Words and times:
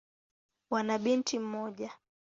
Wana 0.69 0.97
binti 1.03 1.39
mmoja. 1.39 1.91